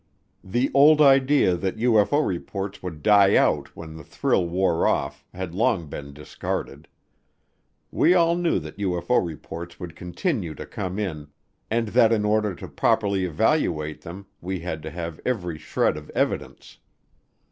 [0.43, 5.53] The old idea that UFO reports would die out when the thrill wore off had
[5.53, 6.87] long been discarded.
[7.91, 11.27] We all knew that UFO reports would continue to come in
[11.69, 16.09] and that in order to properly evaluate them we had to have every shred of
[16.15, 16.79] evidence.